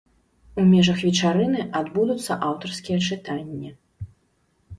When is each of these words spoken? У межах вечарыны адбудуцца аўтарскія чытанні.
У 0.61 0.63
межах 0.69 1.03
вечарыны 1.07 1.61
адбудуцца 1.81 2.39
аўтарскія 2.49 2.97
чытанні. 3.11 3.69